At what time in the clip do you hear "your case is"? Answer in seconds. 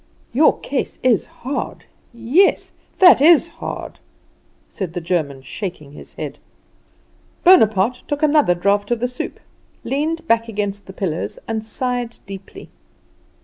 0.33-1.27